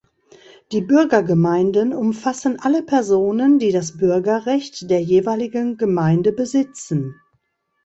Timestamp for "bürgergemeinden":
0.81-1.93